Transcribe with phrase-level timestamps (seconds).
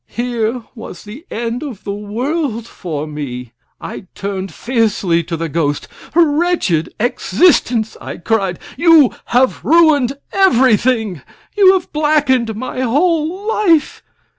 [0.07, 3.53] Here was the end of the world for me!
[3.79, 5.87] I turned fiercely to the ghost.
[6.15, 8.57] "Wretched existence!" I cried.
[8.77, 11.21] "You have ruined everything.
[11.55, 14.01] You have blackened my whole life.